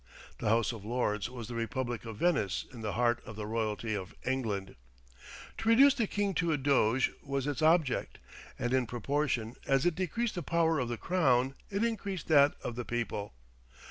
The 0.39 0.49
House 0.49 0.71
of 0.71 0.83
Lords 0.83 1.29
was 1.29 1.47
the 1.47 1.53
republic 1.53 2.05
of 2.05 2.17
Venice 2.17 2.65
in 2.73 2.81
the 2.81 2.93
heart 2.93 3.21
of 3.23 3.35
the 3.35 3.45
royalty 3.45 3.93
of 3.95 4.15
England. 4.25 4.75
To 5.59 5.69
reduce 5.69 5.93
the 5.93 6.07
king 6.07 6.33
to 6.41 6.51
a 6.51 6.57
doge 6.57 7.11
was 7.21 7.45
its 7.45 7.61
object; 7.61 8.17
and 8.57 8.73
in 8.73 8.87
proportion 8.87 9.57
as 9.67 9.85
it 9.85 9.93
decreased 9.93 10.33
the 10.33 10.41
power 10.41 10.79
of 10.79 10.89
the 10.89 10.97
crown 10.97 11.53
it 11.69 11.83
increased 11.83 12.29
that 12.29 12.53
of 12.63 12.75
the 12.75 12.83
people. 12.85 13.35